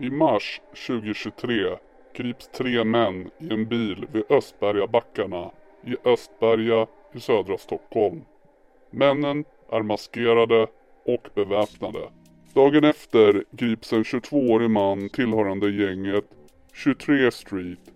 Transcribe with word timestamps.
I 0.00 0.10
mars 0.10 0.60
2023 0.86 1.76
grips 2.16 2.48
tre 2.48 2.84
män 2.84 3.30
i 3.38 3.52
en 3.52 3.68
bil 3.68 4.06
vid 4.12 4.22
Östbergabackarna 4.28 5.50
i 5.84 5.96
Östberga 6.04 6.86
i 7.14 7.20
södra 7.20 7.58
Stockholm. 7.58 8.24
Männen 8.90 9.44
är 9.70 9.82
maskerade 9.82 10.66
och 11.04 11.28
beväpnade. 11.34 12.10
Dagen 12.54 12.84
efter 12.84 13.44
grips 13.50 13.92
en 13.92 14.02
22-årig 14.02 14.70
man 14.70 15.08
tillhörande 15.08 15.70
gänget 15.70 16.24
23 16.74 17.30
Street 17.30 17.92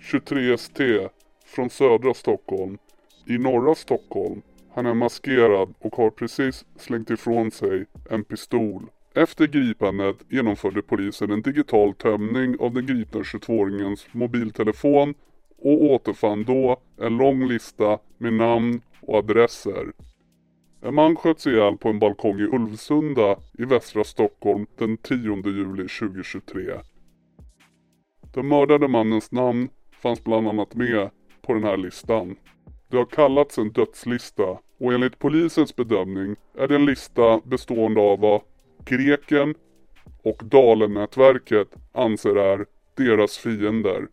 23ST 0.00 1.08
från 1.44 1.70
södra 1.70 2.14
Stockholm 2.14 2.78
i 3.26 3.38
norra 3.38 3.74
Stockholm. 3.74 4.42
Han 4.74 4.86
är 4.86 4.94
maskerad 4.94 5.74
och 5.78 5.96
har 5.96 6.10
precis 6.10 6.64
slängt 6.76 7.10
ifrån 7.10 7.50
sig 7.50 7.86
en 8.10 8.24
pistol. 8.24 8.86
Efter 9.14 9.46
gripandet 9.46 10.16
genomförde 10.28 10.82
polisen 10.82 11.30
en 11.30 11.42
digital 11.42 11.94
tömning 11.94 12.56
av 12.60 12.74
den 12.74 12.86
gripna 12.86 13.20
22-åringens 13.20 14.06
mobiltelefon 14.12 15.14
och 15.58 15.82
återfann 15.82 16.44
då 16.44 16.80
en 16.96 17.16
lång 17.16 17.48
lista 17.48 17.98
med 18.18 18.32
namn 18.32 18.80
och 19.00 19.18
adresser. 19.18 19.92
En 20.82 20.94
man 20.94 21.16
sköts 21.16 21.46
ihjäl 21.46 21.76
på 21.76 21.88
en 21.88 21.98
balkong 21.98 22.40
i 22.40 22.42
Ulvsunda 22.42 23.36
i 23.58 23.64
västra 23.64 24.04
Stockholm 24.04 24.66
den 24.78 24.96
10 24.96 25.42
juli 25.44 25.88
2023. 25.88 26.72
Den 28.34 28.48
mördade 28.48 28.88
mannens 28.88 29.32
namn 29.32 29.68
fanns 30.02 30.24
bland 30.24 30.48
annat 30.48 30.74
med 30.74 31.10
på 31.42 31.54
den 31.54 31.64
här 31.64 31.76
listan. 31.76 32.36
Det 32.88 32.96
har 32.96 33.06
kallats 33.06 33.58
en 33.58 33.72
dödslista 33.72 34.58
och 34.78 34.92
enligt 34.92 35.18
polisens 35.18 35.76
bedömning 35.76 36.36
är 36.58 36.68
det 36.68 36.74
en 36.74 36.86
lista 36.86 37.40
bestående 37.44 38.00
av 38.00 38.20
vad 38.20 38.40
greken 38.84 39.54
och 40.22 40.42
Dalennätverket 40.44 41.68
anser 41.92 42.36
är 42.36 42.66
deras 42.96 43.38
fiender. 43.38 44.08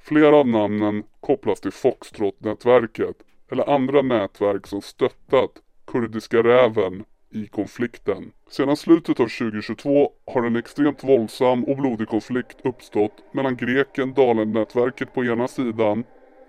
Flera 0.00 0.36
av 0.36 0.48
namnen 0.48 1.02
kopplas 1.20 1.60
till 1.60 1.72
Foxtrot-nätverket 1.72 3.16
eller 3.50 3.70
andra 3.70 4.02
nätverk 4.02 4.66
som 4.66 4.82
stöttat 4.82 5.50
Kurdiska 5.86 6.42
räven 6.42 7.04
i 7.30 7.46
konflikten. 7.46 8.32
Sedan 8.50 8.76
slutet 8.76 9.20
av 9.20 9.28
2022 9.28 10.12
har 10.26 10.42
en 10.42 10.56
extremt 10.56 11.04
våldsam 11.04 11.64
och 11.64 11.76
blodig 11.76 12.08
konflikt 12.08 12.56
uppstått 12.64 13.12
mellan 13.32 13.56
greken 13.56 14.14
Dalen-nätverket 14.14 15.14
på 15.14 15.24
ena 15.24 15.48
sidan 15.48 16.04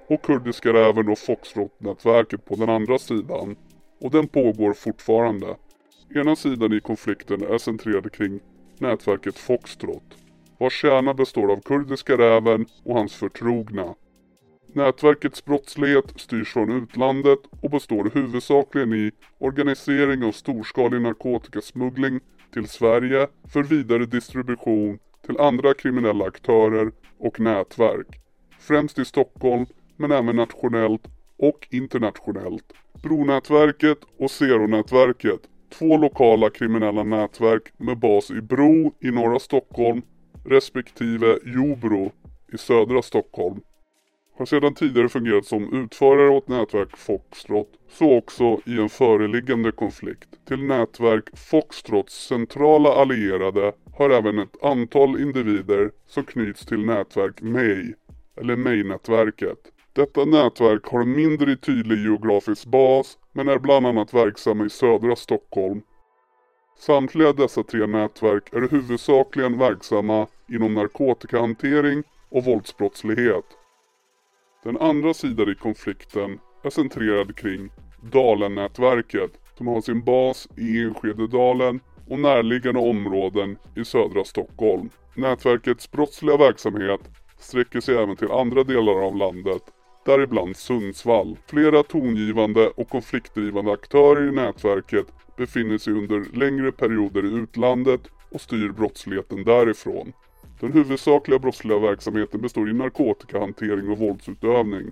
och 0.08 0.22
Kurdiska 0.22 0.74
räven 0.74 1.10
och 1.10 1.18
Foxtrot-nätverket 1.18 2.46
på 2.46 2.56
den 2.56 2.70
andra 2.70 2.98
sidan. 2.98 3.56
Och 4.02 4.12
den 4.12 4.28
pågår 4.28 4.74
fortfarande. 4.74 5.56
Ena 6.16 6.36
sidan 6.36 6.74
i 6.74 6.80
konflikten 6.80 7.42
är 7.42 7.58
centrerad 7.58 8.12
kring 8.12 8.40
nätverket 8.80 9.38
Foxtrot 9.38 10.18
vars 10.58 10.82
kärna 10.82 11.14
består 11.14 11.52
av 11.52 11.62
Kurdiska 11.62 12.18
räven 12.18 12.66
och 12.84 12.96
hans 12.96 13.16
förtrogna. 13.16 13.96
Nätverkets 14.74 15.46
brottslighet 15.46 16.14
styrs 16.16 16.54
från 16.54 16.72
utlandet 16.72 17.40
och 17.62 17.70
består 17.70 18.12
huvudsakligen 18.14 18.94
i 18.94 19.12
organisering 19.38 20.24
av 20.24 20.32
storskalig 20.32 21.02
narkotikasmuggling 21.02 22.20
till 22.54 22.68
Sverige 22.68 23.28
för 23.54 23.64
vidare 23.64 24.06
distribution 24.06 25.00
till 25.26 25.40
andra 25.40 25.74
kriminella 25.74 26.26
aktörer 26.26 26.92
och 27.20 27.40
nätverk. 27.40 28.08
Främst 28.60 29.00
i 29.00 29.06
Stockholm 29.06 29.66
men 29.96 30.12
även 30.12 30.36
nationellt 30.36 31.08
och 31.38 31.68
internationellt. 31.72 32.74
Bronätverket 33.04 33.98
och 34.20 34.32
Zero-nätverket, 34.32 35.40
två 35.70 35.98
lokala 35.98 36.50
kriminella 36.50 37.04
nätverk 37.04 37.64
med 37.78 38.00
bas 38.00 38.32
i 38.32 38.42
Bro 38.42 38.94
i 39.00 39.12
norra 39.12 39.40
Stockholm 39.40 40.02
respektive 40.46 41.40
Jobro 41.46 42.12
i 42.54 42.58
södra 42.58 43.02
Stockholm 43.02 43.62
har 44.38 44.46
sedan 44.46 44.74
tidigare 44.74 45.10
fungerat 45.10 45.46
som 45.46 45.74
utförare 45.74 46.30
åt 46.30 46.48
nätverk 46.48 46.98
Foxtrot, 46.98 47.70
så 47.90 48.18
också 48.18 48.60
i 48.66 48.80
en 48.80 48.90
föreliggande 48.90 49.72
konflikt. 49.72 50.30
Till 50.48 50.64
nätverk 50.64 51.38
Foxtrots 51.38 52.28
centrala 52.28 52.94
allierade 52.94 53.74
har 53.98 54.10
även 54.10 54.40
ett 54.40 54.64
antal 54.64 55.22
individer 55.22 55.92
som 56.08 56.24
knyts 56.24 56.66
till 56.66 56.86
nätverk 56.86 57.42
May, 57.42 57.94
eller 58.42 58.56
May-nätverket. 58.56 59.58
Detta 59.94 60.26
nätverk 60.26 60.86
har 60.86 61.02
en 61.02 61.12
mindre 61.12 61.56
tydlig 61.56 61.98
geografisk 61.98 62.66
bas 62.66 63.18
men 63.34 63.48
är 63.48 63.60
bland 63.60 63.88
annat 63.88 64.14
verksamma 64.14 64.66
i 64.66 64.70
södra 64.70 65.16
Stockholm. 65.16 65.82
Samtliga 66.80 67.34
dessa 67.34 67.64
tre 67.64 67.88
nätverk 67.88 68.54
är 68.54 68.70
huvudsakligen 68.72 69.58
verksamma 69.58 70.28
inom 70.50 70.74
narkotikahantering 70.74 72.04
och 72.30 72.46
våldsbrottslighet. 72.46 73.46
Den 74.68 74.78
andra 74.78 75.14
sidan 75.14 75.50
i 75.50 75.56
konflikten 75.56 76.40
är 76.64 76.70
centrerad 76.70 77.36
kring 77.36 77.70
Dalennätverket, 78.02 79.32
som 79.58 79.68
har 79.68 79.82
sin 79.82 80.04
bas 80.04 80.48
i 80.58 80.84
Enskededalen 80.84 81.80
och 82.08 82.20
närliggande 82.20 82.80
områden 82.80 83.58
i 83.76 83.86
södra 83.86 84.24
Stockholm. 84.24 84.90
Nätverkets 85.16 85.92
brottsliga 85.92 86.38
verksamhet 86.38 87.00
sträcker 87.40 87.80
sig 87.82 87.96
även 87.96 88.16
till 88.16 88.32
andra 88.32 88.64
delar 88.64 89.06
av 89.06 89.16
landet, 89.16 89.62
däribland 90.06 90.56
Sundsvall. 90.56 91.38
Flera 91.48 91.84
tongivande 91.84 92.68
och 92.68 92.90
konfliktdrivande 92.90 93.72
aktörer 93.72 94.30
i 94.30 94.32
nätverket 94.32 95.08
befinner 95.38 95.78
sig 95.78 95.94
under 95.94 96.38
längre 96.38 96.72
perioder 96.72 97.26
i 97.26 97.36
utlandet 97.36 98.02
och 98.32 98.42
styr 98.42 98.70
brottsligheten 98.70 99.44
därifrån. 99.44 100.14
Den 100.60 100.74
huvudsakliga 100.74 101.40
brottsliga 101.40 101.80
verksamheten 101.80 102.42
består 102.42 102.70
i 102.70 102.74
narkotikahantering 102.74 103.90
och 103.90 103.98
våldsutövning. 103.98 104.92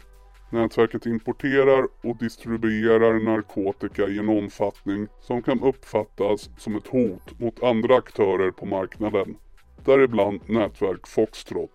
Nätverket 0.50 1.06
importerar 1.06 1.88
och 2.04 2.18
distribuerar 2.18 3.20
narkotika 3.20 4.08
i 4.08 4.20
en 4.20 4.30
omfattning 4.30 5.08
som 5.22 5.42
kan 5.42 5.60
uppfattas 5.60 6.50
som 6.58 6.76
ett 6.76 6.88
hot 6.88 7.40
mot 7.40 7.64
andra 7.64 7.96
aktörer 7.96 8.52
på 8.52 8.66
marknaden. 8.66 9.38
Däribland 9.86 10.40
nätverk 10.46 11.08
Foxtrot. 11.08 11.72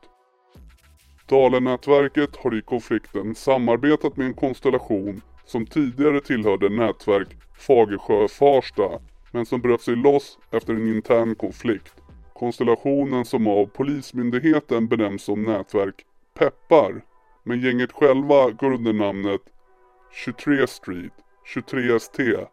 Dalenätverket 1.26 2.36
har 2.36 2.58
i 2.58 2.62
konflikten 2.62 3.34
samarbetat 3.34 4.16
med 4.16 4.26
en 4.26 4.34
konstellation 4.34 5.20
som 5.44 5.66
tidigare 5.66 6.20
tillhörde 6.20 6.68
nätverk 6.68 7.28
Fagersjö-Farsta 7.58 9.00
men 9.30 9.46
som 9.46 9.60
bröt 9.60 9.80
sig 9.80 9.96
loss 9.96 10.38
efter 10.50 10.74
en 10.74 10.88
intern 10.88 11.34
konflikt. 11.34 11.99
Konstellationen 12.40 13.24
som 13.24 13.46
av 13.46 13.66
Polismyndigheten 13.66 14.88
benämns 14.88 15.22
som 15.22 15.42
nätverk 15.42 16.04
Peppar. 16.38 17.04
Men 17.44 17.60
gänget 17.60 17.92
själva 17.92 18.50
går 18.50 18.72
under 18.72 18.92
namnet 18.92 19.40
23 20.24 20.66
Street, 20.66 21.12
23ST. 21.54 22.46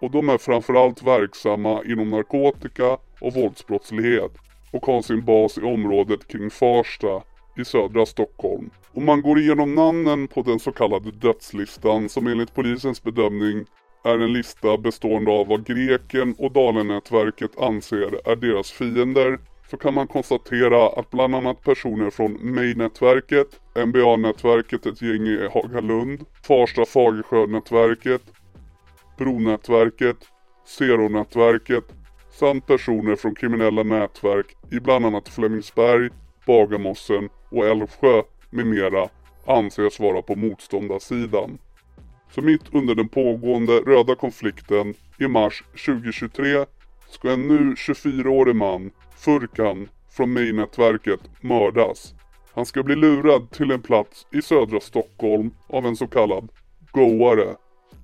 Och 0.00 0.10
de 0.10 0.28
är 0.28 0.38
framförallt 0.38 1.02
verksamma 1.02 1.82
inom 1.84 2.10
narkotika 2.10 2.98
och 3.20 3.34
våldsbrottslighet 3.34 4.32
och 4.72 4.86
har 4.86 5.02
sin 5.02 5.24
bas 5.24 5.58
i 5.58 5.62
området 5.62 6.28
kring 6.28 6.50
Farsta 6.50 7.22
i 7.56 7.64
södra 7.64 8.06
Stockholm. 8.06 8.70
Om 8.92 9.04
man 9.04 9.22
går 9.22 9.38
igenom 9.38 9.74
namnen 9.74 10.28
på 10.28 10.42
den 10.42 10.58
så 10.58 10.72
kallade 10.72 11.10
dödslistan 11.10 12.08
som 12.08 12.26
enligt 12.26 12.54
polisens 12.54 13.02
bedömning 13.02 13.64
är 14.04 14.18
en 14.18 14.32
lista 14.32 14.76
bestående 14.76 15.30
av 15.30 15.46
vad 15.46 15.66
greken 15.66 16.34
och 16.38 16.52
Dalenätverket 16.52 17.60
anser 17.60 18.30
är 18.30 18.36
deras 18.36 18.70
fiender 18.70 19.38
så 19.70 19.76
kan 19.76 19.94
man 19.94 20.06
konstatera 20.06 20.88
att 20.88 21.10
bland 21.10 21.34
annat 21.34 21.64
personer 21.64 22.10
från 22.10 22.54
May-nätverket, 22.54 23.60
NBA-nätverket 23.86 24.86
ett 24.86 25.02
gäng 25.02 25.26
i 25.26 25.48
Hagalund, 25.52 26.24
Farsta 26.42 26.84
Fagersjö-nätverket, 26.84 28.22
Bronätverket, 29.18 30.16
Zero-nätverket 30.66 31.84
samt 32.30 32.66
personer 32.66 33.16
från 33.16 33.34
kriminella 33.34 33.82
nätverk 33.82 34.56
i 34.70 34.80
bland 34.80 35.06
annat 35.06 35.28
Flemingsberg, 35.28 36.10
Bagarmossen 36.46 37.28
och 37.50 37.66
Älvsjö 37.66 38.22
med 38.50 38.66
mera 38.66 39.08
anses 39.46 40.00
vara 40.00 40.22
på 40.22 40.36
motståndarsidan. 40.36 41.58
Så 42.34 42.42
mitt 42.42 42.74
under 42.74 42.94
den 42.94 43.08
pågående 43.08 43.72
röda 43.72 44.14
konflikten 44.14 44.94
i 45.18 45.28
mars 45.28 45.64
2023 45.86 46.64
ska 47.08 47.30
en 47.30 47.48
nu 47.48 47.74
24-årig 47.74 48.56
man, 48.56 48.90
Furkan, 49.16 49.88
från 50.10 50.32
May-nätverket 50.32 51.20
mördas. 51.40 52.14
Han 52.54 52.66
ska 52.66 52.82
bli 52.82 52.96
lurad 52.96 53.50
till 53.50 53.70
en 53.70 53.82
plats 53.82 54.26
i 54.32 54.42
södra 54.42 54.80
Stockholm 54.80 55.50
av 55.66 55.86
en 55.86 55.96
så 55.96 56.06
kallad 56.06 56.48
goare. 56.90 57.56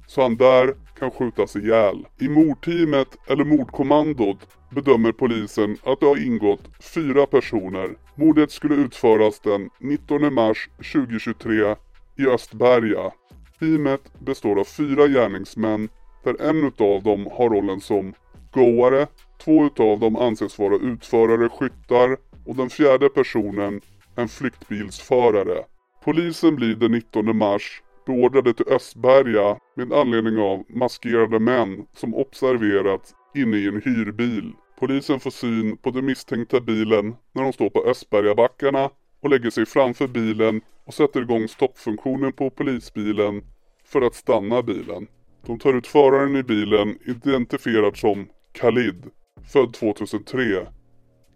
Så 0.06 0.22
han 0.22 0.36
där 0.36 0.74
kan 0.98 1.10
skjutas 1.10 1.56
ihjäl. 1.56 2.06
I 2.20 2.28
mordteamet 2.28 3.08
eller 3.26 3.44
mordkommandot 3.44 4.38
bedömer 4.70 5.12
polisen 5.12 5.76
att 5.82 6.00
det 6.00 6.06
har 6.06 6.26
ingått 6.26 6.62
fyra 6.94 7.26
personer. 7.26 7.90
Mordet 8.14 8.50
skulle 8.50 8.74
utföras 8.74 9.40
den 9.40 9.70
19 9.78 10.34
mars 10.34 10.68
2023 10.76 11.76
i 12.16 12.26
Östberga. 12.26 13.12
Teamet 13.60 14.12
består 14.18 14.60
av 14.60 14.64
fyra 14.64 15.08
gärningsmän 15.08 15.88
där 16.24 16.42
en 16.42 16.64
utav 16.64 17.02
dem 17.02 17.28
har 17.32 17.50
rollen 17.50 17.80
som 17.80 18.14
goare, 18.52 19.06
två 19.44 19.66
utav 19.66 20.00
dem 20.00 20.16
anses 20.16 20.58
vara 20.58 20.74
utförare, 20.76 21.48
skyttar 21.48 22.16
och 22.46 22.56
den 22.56 22.70
fjärde 22.70 23.08
personen 23.08 23.80
en 24.16 24.28
flyktbilsförare. 24.28 25.64
Polisen 26.04 26.56
blir 26.56 26.74
den 26.74 26.92
19 26.92 27.36
mars 27.36 27.82
beordrade 28.06 28.54
till 28.54 28.68
Östberga 28.68 29.58
med 29.76 29.92
anledning 29.92 30.38
av 30.38 30.64
maskerade 30.68 31.38
män 31.38 31.86
som 31.96 32.14
observerats 32.14 33.14
inne 33.34 33.56
i 33.56 33.66
en 33.66 33.82
hyrbil. 33.82 34.52
Polisen 34.80 35.20
får 35.20 35.30
syn 35.30 35.76
på 35.76 35.90
den 35.90 36.06
misstänkta 36.06 36.60
bilen 36.60 37.16
när 37.32 37.42
de 37.42 37.52
står 37.52 37.70
på 37.70 37.84
Östbergabackarna 37.84 38.90
och 39.22 39.30
lägger 39.30 39.50
sig 39.50 39.66
framför 39.66 40.06
bilen 40.06 40.60
och 40.88 40.94
sätter 40.94 41.22
igång 41.22 41.48
stoppfunktionen 41.48 42.32
på 42.32 42.50
polisbilen 42.50 43.42
för 43.84 44.02
att 44.02 44.14
stanna 44.14 44.62
bilen. 44.62 45.06
De 45.46 45.58
tar 45.58 45.74
ut 45.74 45.86
föraren 45.86 46.36
i 46.36 46.42
bilen 46.42 46.98
identifierad 47.06 47.96
som 47.96 48.28
Khalid, 48.52 49.04
född 49.52 49.74
2003. 49.74 50.66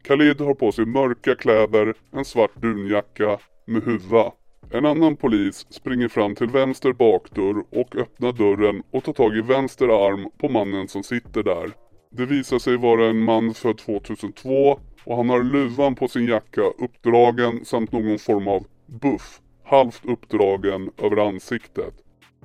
Khalid 0.02 0.40
har 0.40 0.54
på 0.54 0.72
sig 0.72 0.86
mörka 0.86 1.34
kläder, 1.34 1.94
en 2.12 2.24
svart 2.24 2.54
dunjacka 2.54 3.38
med 3.66 3.82
huva. 3.82 4.32
En 4.70 4.86
annan 4.86 5.16
polis 5.16 5.66
springer 5.70 6.08
fram 6.08 6.34
till 6.34 6.48
vänster 6.48 6.92
bakdörr 6.92 7.64
och 7.70 7.96
öppnar 7.96 8.32
dörren 8.32 8.82
och 8.90 9.04
tar 9.04 9.12
tag 9.12 9.36
i 9.36 9.40
vänster 9.40 9.88
arm 9.88 10.30
på 10.38 10.48
mannen 10.48 10.88
som 10.88 11.02
sitter 11.02 11.42
där. 11.42 11.70
Det 12.10 12.26
visar 12.26 12.58
sig 12.58 12.76
vara 12.76 13.06
en 13.06 13.18
man 13.24 13.54
född 13.54 13.78
2002 13.78 14.78
och 15.04 15.16
han 15.16 15.30
har 15.30 15.42
luvan 15.42 15.94
på 15.94 16.08
sin 16.08 16.26
jacka 16.26 16.62
uppdragen 16.62 17.64
samt 17.64 17.92
någon 17.92 18.18
form 18.18 18.48
av 18.48 18.66
buff 18.92 19.40
halvt 19.64 20.04
uppdragen 20.04 20.90
över 20.98 21.28
ansiktet. 21.28 21.94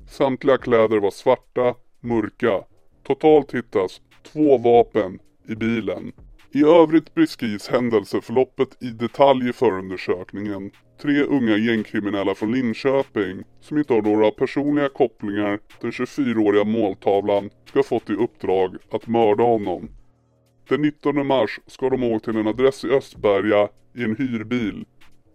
Samtliga 0.10 0.58
kläder 0.58 1.00
var 1.00 1.12
svarta, 1.12 1.76
mörka. 2.00 2.64
Totalt 3.04 3.56
hittas 3.56 4.02
två 4.32 4.58
vapen 4.58 5.20
i 5.50 5.56
bilen. 5.56 6.12
I 6.52 6.64
övrigt 6.64 7.14
beskrivs 7.14 7.68
händelseförloppet 7.68 8.84
i 8.84 8.90
detalj 8.90 9.50
i 9.50 9.54
förundersökningen. 9.54 10.72
Tre 11.02 11.22
unga 11.24 11.58
gängkriminella 11.58 12.36
från 12.36 12.52
Linköping 12.52 13.44
som 13.62 13.78
inte 13.78 13.94
har 13.94 14.02
några 14.02 14.32
personliga 14.32 14.90
kopplingar 14.90 15.60
den 15.82 15.92
24-åriga 15.92 16.64
måltavlan 16.64 17.50
ska 17.66 17.80
ha 17.80 17.84
fått 17.84 18.10
i 18.10 18.14
uppdrag 18.14 18.76
att 18.92 19.08
mörda 19.08 19.44
honom. 19.44 19.90
Den 20.70 20.82
19 20.82 21.28
mars 21.28 21.60
ska 21.68 21.90
de 21.90 22.04
åka 22.04 22.20
till 22.20 22.40
en 22.40 22.48
adress 22.48 22.86
i 22.86 22.90
Östberga 22.90 23.70
i 23.96 24.04
en 24.04 24.16
hyrbil 24.16 24.86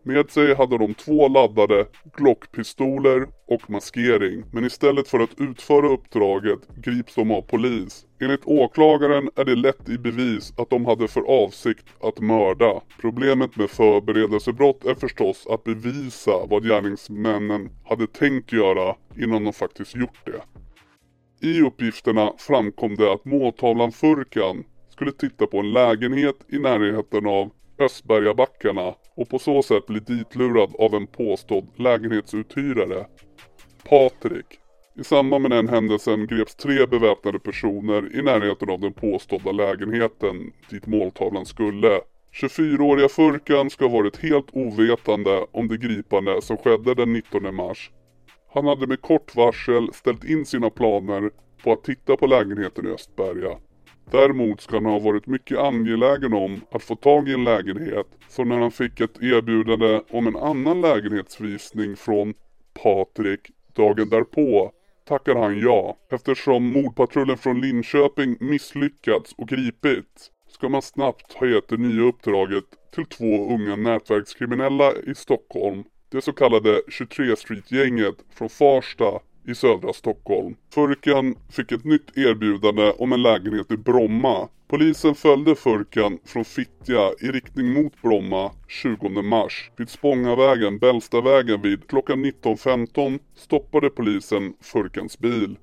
med 0.04 0.31
sig 0.31 0.54
hade 0.54 0.78
de 0.78 0.94
två 0.94 1.28
laddade 1.28 1.87
Glockpistoler 2.16 3.26
och 3.46 3.70
maskering. 3.70 4.44
Men 4.52 4.64
istället 4.64 5.08
för 5.08 5.20
att 5.20 5.40
utföra 5.40 5.88
uppdraget 5.88 6.58
grips 6.76 7.14
de 7.14 7.31
av 7.31 7.43
polis. 7.43 8.06
Enligt 8.20 8.44
åklagaren 8.44 9.31
är 9.37 9.44
det 9.44 9.54
lätt 9.54 9.88
i 9.88 9.99
bevis 9.99 10.52
att 10.56 10.70
de 10.70 10.87
hade 10.87 11.08
för 11.08 11.44
avsikt 11.44 11.87
att 12.00 12.20
mörda. 12.20 12.81
Problemet 13.00 13.56
med 13.56 13.70
förberedelsebrott 13.70 14.84
är 14.84 14.94
förstås 14.94 15.46
att 15.50 15.64
bevisa 15.64 16.32
vad 16.50 16.64
gärningsmännen 16.64 17.70
hade 17.84 18.06
tänkt 18.06 18.52
göra 18.52 18.94
innan 19.19 19.44
de 19.44 19.52
faktiskt 19.52 19.96
gjort 19.96 20.26
det. 20.26 20.43
I 21.48 21.62
uppgifterna 21.62 22.32
framkom 22.38 22.94
det 22.94 23.12
att 23.12 23.25
måltavlan 23.25 23.93
Furkan 23.93 24.64
skulle 24.88 25.12
titta 25.12 25.46
på 25.46 25.58
en 25.58 25.72
lägenhet 25.72 26.37
i 26.48 26.58
närheten 26.58 27.26
av 27.26 27.50
Östbergabackarna 27.82 28.94
och 29.14 29.29
på 29.29 29.38
så 29.38 29.62
sätt 29.62 29.87
bli 29.87 30.00
ditlurad 30.00 30.75
av 30.79 30.94
en 30.94 31.06
påstådd 31.06 31.67
lägenhetsuthyrare. 31.76 33.06
Patrik. 33.88 34.46
I 35.00 35.05
samband 35.05 35.43
med 35.43 35.50
den 35.50 35.69
händelsen 35.69 36.26
greps 36.26 36.55
tre 36.55 36.87
beväpnade 36.87 37.38
personer 37.38 38.17
i 38.17 38.23
närheten 38.23 38.70
av 38.70 38.81
den 38.81 38.93
påstådda 38.93 39.52
lägenheten 39.52 40.52
dit 40.70 40.87
måltavlan 40.87 41.46
skulle. 41.46 42.00
24-åriga 42.43 43.08
Furkan 43.08 43.70
ska 43.70 43.84
ha 43.84 43.99
varit 43.99 44.17
helt 44.17 44.46
ovetande 44.52 45.46
om 45.52 45.69
det 45.69 45.76
gripande 45.76 46.43
som 46.43 46.56
skedde 46.56 46.94
den 46.94 47.12
19 47.12 47.55
mars. 47.55 47.90
Han 48.55 48.67
hade 48.67 48.87
med 48.87 49.00
kort 49.00 49.37
varsel 49.37 49.93
ställt 49.93 50.25
in 50.25 50.46
sina 50.46 50.70
planer 50.70 51.31
på 51.64 51.73
att 51.73 51.84
titta 51.84 52.17
på 52.17 52.26
lägenheten 52.26 52.87
i 52.87 52.90
Östberga. 52.90 53.58
Däremot 54.10 54.60
ska 54.60 54.76
han 54.76 54.84
ha 54.84 54.99
varit 54.99 55.26
mycket 55.26 55.58
angelägen 55.58 56.32
om 56.32 56.60
att 56.70 56.82
få 56.82 56.96
tag 56.96 57.28
i 57.28 57.34
en 57.34 57.44
lägenhet. 57.44 58.06
Så 58.28 58.44
när 58.44 58.58
han 58.58 58.70
fick 58.70 59.00
ett 59.00 59.22
erbjudande 59.22 60.00
om 60.10 60.26
en 60.26 60.37
annan 60.37 60.81
lägenhetsvisning 60.81 61.96
från 61.96 62.34
Patrik 62.82 63.50
dagen 63.75 64.08
därpå 64.08 64.72
tackar 65.08 65.34
han 65.34 65.60
ja. 65.60 65.96
Eftersom 66.10 66.72
mordpatrullen 66.72 67.38
från 67.38 67.60
Linköping 67.60 68.37
misslyckats 68.40 69.34
och 69.38 69.49
gripit 69.49 70.31
ska 70.48 70.69
man 70.69 70.82
snabbt 70.82 71.32
ha 71.32 71.46
gett 71.46 71.69
det 71.69 71.76
nya 71.76 72.02
uppdraget 72.02 72.64
till 72.94 73.06
två 73.06 73.55
unga 73.55 73.76
nätverkskriminella 73.76 74.93
i 74.93 75.14
Stockholm. 75.14 75.84
Det 76.08 76.22
så 76.22 76.32
kallade 76.32 76.82
23 76.88 77.37
Street-gänget 77.37 78.14
från 78.34 78.48
Farsta 78.48 79.20
i 79.47 79.55
södra 79.55 79.93
Stockholm. 79.93 80.55
Furkan 80.75 81.35
fick 81.50 81.73
ett 81.73 81.85
nytt 81.85 82.19
erbjudande 82.19 82.91
om 82.91 83.12
en 83.12 83.23
lägenhet 83.23 83.71
i 83.71 83.77
Bromma. 83.77 84.49
Polisen 84.69 85.15
följde 85.15 85.55
Furkan 85.55 86.19
från 86.25 86.44
Fittja 86.44 87.11
i 87.21 87.27
riktning 87.27 87.73
mot 87.73 88.03
Bromma 88.03 88.53
20 88.69 89.09
mars. 89.23 89.71
Vid 89.77 89.89
Spångavägen, 89.89 90.79
Bällstavägen 90.79 91.62
vid 91.62 91.89
klockan 91.89 92.25
19.15 92.25 93.19
stoppade 93.35 93.91
polisen 93.91 94.55
Furkans 94.61 95.19
bil. 95.19 95.56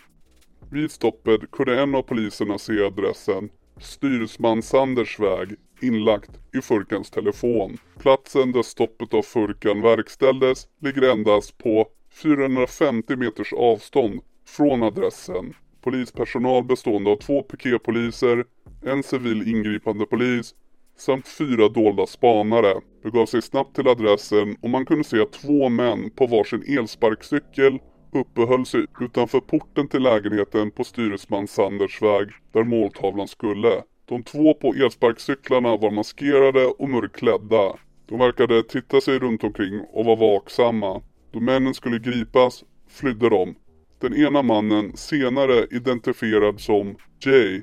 Vid 0.72 0.92
stoppet 0.92 1.52
kunde 1.52 1.82
en 1.82 1.96
av 1.96 2.02
poliserna 2.02 2.58
se 2.58 2.86
adressen 2.86 3.50
Styresman 3.80 4.62
Sanders 4.62 5.20
väg 5.20 5.56
inlagt 5.82 6.32
i 6.54 6.62
Furkans 6.62 7.12
telefon. 7.12 7.78
Platsen 8.00 8.52
där 8.52 8.64
stoppet 8.64 9.14
av 9.14 9.22
Furkan 9.22 9.82
verkställdes 9.82 10.68
ligger 10.82 11.02
endast 11.12 11.58
på 11.58 11.88
450 12.12 13.16
meters 13.16 13.54
avstånd 13.54 14.22
från 14.48 14.84
adressen. 14.84 15.54
Polispersonal 15.82 16.64
bestående 16.64 17.10
av 17.10 17.16
två 17.16 17.44
piketpoliser, 17.44 18.46
en 18.86 19.04
civil 19.04 19.48
ingripande 19.48 20.06
polis 20.06 20.56
samt 20.98 21.28
fyra 21.28 21.70
dolda 21.70 22.06
spanare 22.06 22.74
begav 23.04 23.26
sig 23.26 23.42
snabbt 23.42 23.76
till 23.76 23.88
adressen 23.88 24.56
och 24.62 24.70
man 24.70 24.86
kunde 24.86 25.04
se 25.04 25.22
att 25.22 25.32
två 25.32 25.70
män 25.70 26.10
på 26.10 26.28
varsin 26.28 26.78
elsparkcykel 26.78 27.80
uppehöll 28.14 28.66
sig 28.66 28.86
utanför 29.02 29.40
porten 29.40 29.88
till 29.88 30.04
lägenheten 30.04 30.72
på 30.72 30.84
styresman 30.84 31.48
Sanders 31.48 32.02
väg 32.02 32.30
där 32.52 32.64
måltavlan 32.64 33.28
skulle. 33.28 33.84
De 34.06 34.24
två 34.24 34.54
på 34.54 34.74
elsparkcyklarna 34.74 35.78
var 35.78 35.92
maskerade 35.92 36.66
och 36.66 36.90
mörkklädda. 36.90 37.76
De 38.06 38.20
verkade 38.20 38.64
titta 38.64 39.02
sig 39.02 39.20
runt 39.20 39.44
omkring 39.44 39.82
och 39.94 40.06
var 40.06 40.16
vaksamma. 40.16 41.02
Då 41.32 41.40
männen 41.40 41.74
skulle 41.74 42.00
gripas 42.00 42.64
flydde 42.88 43.30
de. 43.30 43.56
Den 44.00 44.16
ena 44.16 44.42
mannen, 44.42 44.98
senare 44.98 45.68
identifierad 45.72 46.60
som 46.60 46.96
Jay, 47.26 47.62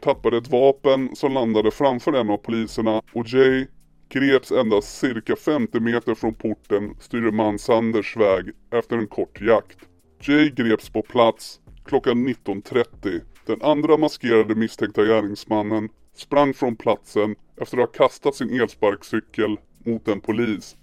tappade 0.00 0.36
ett 0.36 0.50
vapen 0.50 1.16
som 1.16 1.32
landade 1.32 1.70
framför 1.70 2.12
en 2.12 2.30
av 2.30 2.36
poliserna 2.36 3.02
och 3.12 3.26
Jay 3.26 3.66
greps 4.08 4.52
endast 4.52 4.98
cirka 4.98 5.36
50 5.36 5.80
meter 5.80 6.14
från 6.14 6.34
porten 6.34 6.94
styrman 7.00 7.58
Sanders 7.58 8.16
väg 8.16 8.50
efter 8.70 8.96
en 8.96 9.06
kort 9.06 9.40
jakt. 9.40 9.78
Jay 10.20 10.50
greps 10.50 10.90
på 10.90 11.02
plats 11.02 11.60
klockan 11.84 12.28
19.30. 12.28 13.20
Den 13.46 13.62
andra 13.62 13.96
maskerade 13.96 14.54
misstänkta 14.54 15.04
gärningsmannen 15.04 15.88
sprang 16.14 16.54
från 16.54 16.76
platsen 16.76 17.36
efter 17.60 17.78
att 17.78 17.96
ha 17.96 18.06
kastat 18.06 18.34
sin 18.34 18.60
elsparkcykel 18.60 19.56
mot 19.84 20.08
en 20.08 20.20
polis. 20.20 20.76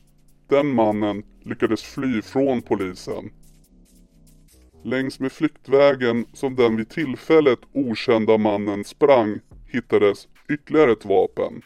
Den 0.48 0.75
mannen 0.75 1.24
lyckades 1.44 1.84
fly 1.84 2.22
från 2.22 2.62
polisen. 2.62 3.30
Längs 4.84 5.20
med 5.20 5.32
flyktvägen 5.32 6.25
som 6.34 6.56
den 6.56 6.78
vid 6.78 6.90
tillfället 6.90 7.60
okända 7.74 8.38
mannen 8.38 8.84
sprang 8.84 9.40
hittades 9.68 10.28
ytterligare 10.50 10.92
ett 10.92 11.06
vapen. 11.06 11.62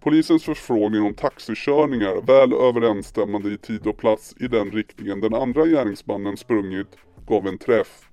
Polisens 0.00 0.44
förfrågning 0.44 1.02
om 1.02 1.14
taxikörningar 1.14 2.26
väl 2.26 2.52
överensstämmande 2.52 3.50
i 3.50 3.58
tid 3.58 3.86
och 3.86 3.98
plats 3.98 4.34
i 4.40 4.48
den 4.48 4.70
riktningen 4.70 5.20
den 5.20 5.34
andra 5.34 5.66
gärningsmannen 5.66 6.36
sprungit 6.36 6.96
gav 7.26 7.46
en 7.46 7.58
träff. 7.58 8.08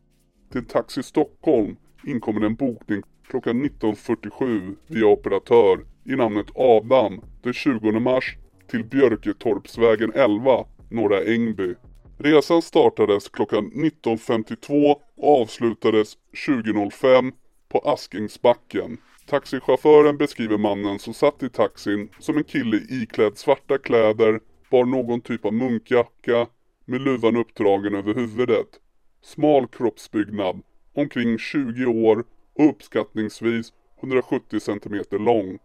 Till 0.51 0.65
Taxi 0.65 1.03
Stockholm 1.03 1.75
inkommer 2.05 2.45
en 2.45 2.55
bokning 2.55 3.01
klockan 3.27 3.65
19.47 3.65 4.75
via 4.87 5.05
operatör 5.05 5.85
i 6.03 6.15
namnet 6.15 6.47
Adam 6.55 7.21
den 7.43 7.53
20 7.53 7.91
mars 7.91 8.37
till 8.71 8.83
Björketorpsvägen 8.83 10.11
11, 10.15 10.65
Norra 10.89 11.23
Ängby. 11.23 11.75
Resan 12.17 12.61
startades 12.61 13.29
klockan 13.29 13.71
19.52 13.71 14.95
och 15.17 15.41
avslutades 15.41 16.17
2005 16.47 17.31
på 17.69 17.79
Askingsbacken. 17.79 18.97
Taxichauffören 19.25 20.17
beskriver 20.17 20.57
mannen 20.57 20.99
som 20.99 21.13
satt 21.13 21.43
i 21.43 21.49
taxin 21.49 22.09
som 22.19 22.37
en 22.37 22.43
kille 22.43 22.77
iklädd 22.89 23.37
svarta 23.37 23.77
kläder, 23.77 24.39
bar 24.69 24.85
någon 24.85 25.21
typ 25.21 25.45
av 25.45 25.53
munkjacka 25.53 26.47
med 26.85 27.01
luvan 27.01 27.37
uppdragen 27.37 27.95
över 27.95 28.13
huvudet. 28.13 28.67
Smal 29.23 29.67
kroppsbyggnad, 29.67 30.61
omkring 30.93 31.37
20 31.37 31.85
år 31.85 32.23
och 32.53 32.69
uppskattningsvis 32.69 33.73
170 34.01 34.59
cm 34.59 35.23
lång. 35.25 35.59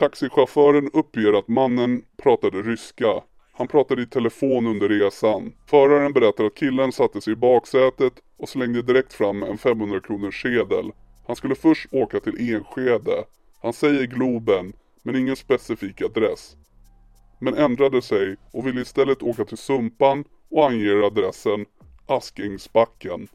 Taxichauffören 0.00 0.90
uppger 0.92 1.32
att 1.32 1.48
mannen 1.48 2.02
pratade 2.22 2.62
ryska. 2.62 3.22
Han 3.52 3.68
pratade 3.68 4.02
i 4.02 4.06
telefon 4.06 4.66
under 4.66 4.88
resan. 4.88 5.52
Föraren 5.66 6.12
berättar 6.12 6.44
att 6.44 6.54
killen 6.54 6.92
satte 6.92 7.20
sig 7.20 7.32
i 7.32 7.36
baksätet 7.36 8.12
och 8.38 8.48
slängde 8.48 8.82
direkt 8.82 9.12
fram 9.12 9.42
en 9.42 9.58
500 9.58 10.00
kronors 10.00 10.42
sedel. 10.42 10.92
Han 11.26 11.36
skulle 11.36 11.54
först 11.54 11.92
åka 11.92 12.20
till 12.20 12.54
Enskede. 12.54 13.24
Han 13.62 13.72
säger 13.72 14.06
Globen, 14.06 14.72
men 15.02 15.16
ingen 15.16 15.36
specifik 15.36 16.02
adress. 16.02 16.56
Men 17.40 17.54
ändrade 17.54 18.02
sig 18.02 18.36
och 18.52 18.66
ville 18.66 18.80
istället 18.80 19.22
åka 19.22 19.44
till 19.44 19.58
Sumpan 19.58 20.24
och 20.50 20.66
anger 20.66 21.06
adressen 21.06 21.66
Askingsbacken. 22.06 23.28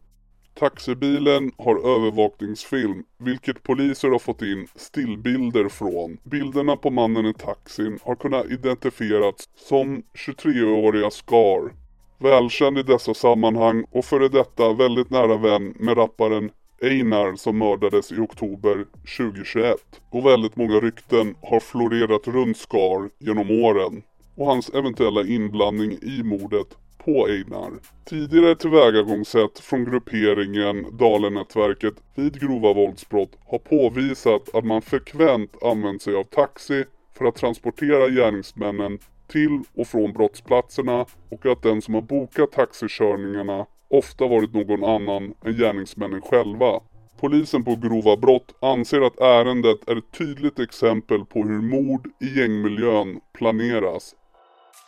Taxibilen 0.59 1.51
har 1.57 1.75
övervakningsfilm, 1.75 3.03
vilket 3.17 3.63
poliser 3.63 4.09
har 4.09 4.19
fått 4.19 4.41
in 4.41 4.67
stillbilder 4.75 5.69
från. 5.69 6.17
Bilderna 6.23 6.75
på 6.75 6.89
mannen 6.89 7.25
i 7.25 7.33
taxin 7.33 7.99
har 8.03 8.15
kunnat 8.15 8.45
identifierats 8.45 9.49
som 9.55 10.03
23-åriga 10.27 11.11
Scar. 11.11 11.73
Välkänd 12.17 12.77
i 12.77 12.83
dessa 12.83 13.13
sammanhang 13.13 13.85
och 13.91 14.05
före 14.05 14.29
detta 14.29 14.73
väldigt 14.73 15.09
nära 15.09 15.37
vän 15.37 15.73
med 15.79 15.97
rapparen 15.97 16.51
Einar 16.81 17.35
som 17.35 17.57
mördades 17.57 18.11
i 18.11 18.19
oktober 18.19 18.85
2021. 19.17 19.75
Och 20.09 20.25
väldigt 20.25 20.55
många 20.55 20.79
rykten 20.79 21.35
har 21.41 21.59
florerat 21.59 22.27
runt 22.27 22.57
Scar 22.57 23.09
genom 23.19 23.51
åren 23.51 24.03
och 24.35 24.45
hans 24.45 24.69
eventuella 24.69 25.23
inblandning 25.23 25.91
i 25.91 26.23
mordet 26.23 26.77
på 27.05 27.27
Einar. 27.27 27.71
Tidigare 28.05 28.55
tillvägagångssätt 28.55 29.59
från 29.59 29.85
grupperingen 29.85 30.97
Dalenätverket 30.97 31.93
vid 32.15 32.39
grova 32.41 32.73
våldsbrott 32.73 33.37
har 33.47 33.59
påvisat 33.59 34.55
att 34.55 34.65
man 34.65 34.81
frekvent 34.81 35.63
använt 35.63 36.01
sig 36.01 36.15
av 36.15 36.23
taxi 36.23 36.83
för 37.17 37.25
att 37.25 37.35
transportera 37.35 38.09
gärningsmännen 38.09 38.99
till 39.27 39.63
och 39.75 39.87
från 39.87 40.13
brottsplatserna 40.13 41.05
och 41.29 41.45
att 41.45 41.61
den 41.61 41.81
som 41.81 41.93
har 41.93 42.01
bokat 42.01 42.51
taxikörningarna 42.51 43.65
ofta 43.87 44.27
varit 44.27 44.53
någon 44.53 44.83
annan 44.83 45.33
än 45.45 45.57
gärningsmännen 45.57 46.21
själva. 46.21 46.79
Polisen 47.19 47.63
på 47.63 47.75
grova 47.75 48.17
brott 48.17 48.55
anser 48.59 49.01
att 49.01 49.19
ärendet 49.19 49.89
är 49.89 49.95
ett 49.95 50.11
tydligt 50.17 50.59
exempel 50.59 51.25
på 51.25 51.43
hur 51.43 51.61
mord 51.61 52.07
i 52.21 52.39
gängmiljön 52.39 53.19
planeras. 53.33 54.15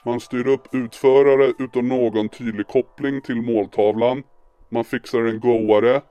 Man 0.08 0.20
styr 0.20 0.48
upp 0.48 0.76
utförare 0.76 1.54
utan 1.60 1.88
någon 1.88 2.30
tydlig 2.30 2.68
koppling 2.68 3.22
till 3.22 3.42
måltavlan. 3.42 4.24
Man 4.70 4.84
fixar 4.84 5.22
en 5.22 5.40
goare, 5.40 6.02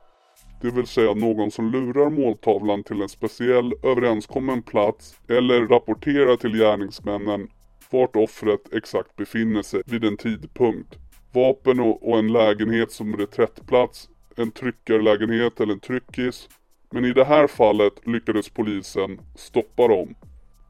det 0.62 0.70
vill 0.70 0.86
säga 0.86 1.14
någon 1.14 1.50
som 1.50 1.70
lurar 1.70 2.10
måltavlan 2.10 2.82
till 2.82 3.02
en 3.02 3.08
speciell 3.08 3.72
överenskommen 3.82 4.62
plats 4.62 5.14
eller 5.28 5.66
rapporterar 5.66 6.36
till 6.36 6.56
gärningsmännen 6.58 7.48
vart 7.90 8.16
offret 8.16 8.60
exakt 8.72 9.16
befinner 9.16 9.62
sig 9.62 9.82
vid 9.86 10.04
en 10.04 10.16
tidpunkt. 10.16 10.94
Vapen 11.32 11.80
och, 11.80 12.18
en 12.18 12.32
lägenhet 12.32 12.92
som 12.92 13.16
reträttplats, 13.16 14.08
en 14.36 14.50
tryckarlägenhet 14.50 15.60
eller 15.60 15.72
en 15.72 15.80
tryckis. 15.80 16.48
Men 16.92 17.04
i 17.04 17.12
det 17.12 17.24
här 17.24 17.46
fallet 17.46 18.06
lyckades 18.06 18.48
polisen 18.48 19.20
stoppa 19.34 19.88
dem. 19.88 20.14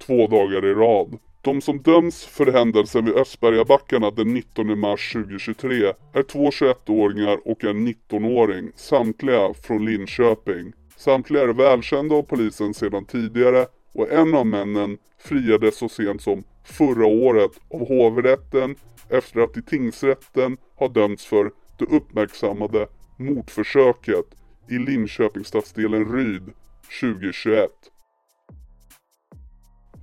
Två 0.07 0.27
dagar 0.27 0.67
i 0.67 0.75
rad. 0.75 1.19
De 1.47 1.61
som 1.61 1.83
döms 1.83 2.25
för 2.25 2.47
händelsen 2.47 3.05
vid 3.05 3.15
Östbergabackarna 3.15 4.11
den 4.11 4.35
19 4.35 4.79
mars 4.79 5.13
2023 5.13 5.93
är 6.13 6.23
två 6.23 6.51
21-åringar 6.51 7.39
och 7.45 7.65
en 7.65 7.89
19-åring, 7.89 8.71
samtliga 8.77 9.55
från 9.55 9.85
Linköping. 9.85 10.73
Samtliga 10.97 11.43
är 11.43 11.49
välkända 11.49 12.15
av 12.15 12.23
polisen 12.23 12.75
sedan 12.75 13.05
tidigare 13.05 13.67
och 13.95 14.13
en 14.13 14.35
av 14.35 14.47
männen 14.47 14.99
friades 15.19 15.77
så 15.77 15.89
sent 15.89 16.23
som 16.23 16.45
förra 16.65 17.07
året 17.07 17.53
av 17.71 17.89
hovrätten 17.89 18.77
efter 19.09 19.41
att 19.41 19.57
i 19.57 19.63
tingsrätten 19.63 20.57
ha 20.77 20.89
dömts 20.89 21.27
för 21.27 21.51
det 21.79 21.85
uppmärksammade 21.85 22.87
mordförsöket 23.17 24.27
i 24.71 24.79
Linköpingsstadsdelen 24.79 26.13
Ryd 26.13 26.53
2021. 27.01 27.71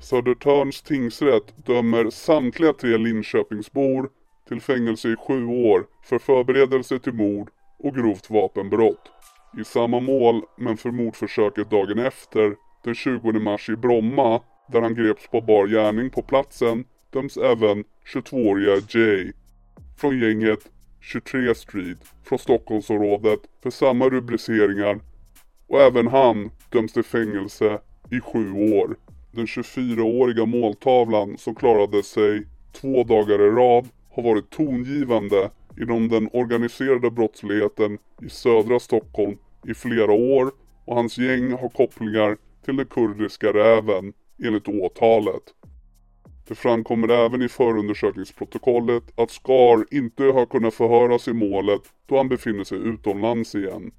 Södertörns 0.04 0.82
tingsrätt 0.82 1.66
dömer 1.66 2.10
samtliga 2.10 2.74
tre 2.74 2.98
Linköpingsbor 2.98 4.10
till 4.48 4.62
fängelse 4.62 5.10
i 5.10 5.16
sju 5.16 5.46
år 5.46 5.86
för 6.04 6.20
förberedelse 6.20 7.00
till 7.00 7.14
mord 7.14 7.50
och 7.80 7.96
grovt 7.96 8.30
vapenbrott. 8.30 9.12
I 9.60 9.64
samma 9.64 10.00
mål, 10.00 10.42
men 10.58 10.78
för 10.78 10.92
mordförsöket 10.92 11.70
dagen 11.70 12.00
efter, 12.00 12.56
den 12.84 12.96
20 12.96 13.32
mars 13.32 13.70
i 13.70 13.76
Bromma, 13.76 14.42
där 14.72 14.82
han 14.82 14.96
greps 14.96 15.28
på 15.28 15.42
bar 15.42 15.68
gärning 15.68 16.10
på 16.10 16.22
platsen, 16.22 16.86
döms 17.10 17.38
även 17.38 17.84
22-åriga 18.14 18.82
Jay 18.90 19.32
från 19.98 20.20
gänget 20.20 20.60
23 21.02 21.56
Street 21.56 22.04
från 22.24 22.40
Stockholmsområdet 22.40 23.40
för 23.64 23.70
samma 23.70 24.10
rubriceringar 24.10 25.00
och 25.68 25.82
även 25.82 26.08
han 26.08 26.52
döms 26.70 26.94
till 26.94 27.04
fängelse 27.04 27.80
i 28.12 28.20
sju 28.20 28.52
år. 28.52 28.96
Den 29.36 29.46
24-åriga 29.46 30.46
måltavlan 30.46 31.38
som 31.38 31.56
klarade 31.56 32.04
sig 32.04 32.44
två 32.72 33.04
dagar 33.04 33.42
i 33.42 33.50
rad 33.50 33.90
har 34.12 34.24
varit 34.24 34.50
tongivande 34.50 35.50
inom 35.82 36.10
den 36.10 36.30
organiserade 36.34 37.12
brottsligheten 37.12 37.98
i 38.22 38.30
södra 38.30 38.80
Stockholm 38.80 39.38
i 39.68 39.74
flera 39.74 40.12
år 40.12 40.52
och 40.86 40.96
hans 40.96 41.18
gäng 41.18 41.52
har 41.52 41.70
kopplingar 41.70 42.38
till 42.66 42.75
den 42.75 42.86
kurdiska 42.86 43.54
räven 43.54 44.13
enligt 44.44 44.68
åtalet. 44.68 45.44
Det 46.48 46.56
framkommer 46.56 47.10
även 47.10 47.42
i 47.42 47.50
förundersökningsprotokollet 47.50 49.04
att 49.16 49.32
Skar 49.32 49.86
inte 49.92 50.24
har 50.24 50.46
kunnat 50.46 50.74
förhöras 50.74 51.28
i 51.28 51.34
målet 51.34 51.82
då 52.06 52.18
han 52.18 52.30
befinner 52.30 52.63
sig 52.63 52.78
utomlands 52.78 53.56
igen. 53.56 53.92